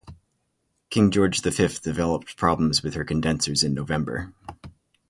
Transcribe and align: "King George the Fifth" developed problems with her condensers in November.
"King 0.89 1.11
George 1.11 1.41
the 1.41 1.51
Fifth" 1.51 1.83
developed 1.83 2.35
problems 2.35 2.81
with 2.81 2.95
her 2.95 3.05
condensers 3.05 3.63
in 3.63 3.75
November. 3.75 4.33